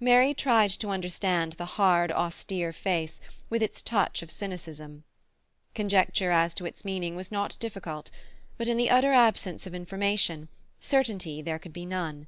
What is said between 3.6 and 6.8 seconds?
its touch of cynicism. Conjecture as to